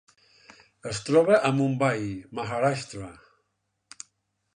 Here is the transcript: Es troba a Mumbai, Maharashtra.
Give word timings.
Es 0.91 1.01
troba 1.09 1.35
a 1.49 1.51
Mumbai, 1.57 2.07
Maharashtra. 2.39 3.11